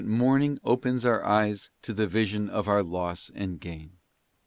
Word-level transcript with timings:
247 0.01 0.27
mourning 0.27 0.59
opens 0.63 1.05
our 1.05 1.23
eyes 1.23 1.69
to 1.83 1.93
the 1.93 2.07
vision 2.07 2.49
of 2.49 2.67
our 2.67 2.81
loss 2.81 3.29
and 3.35 3.59
gain. 3.59 3.99